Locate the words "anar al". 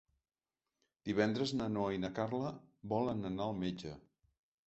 3.31-3.55